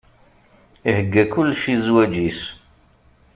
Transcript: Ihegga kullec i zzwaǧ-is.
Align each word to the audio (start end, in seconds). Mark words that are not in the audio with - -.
Ihegga 0.89 1.23
kullec 1.31 1.63
i 1.73 1.75
zzwaǧ-is. 1.81 2.41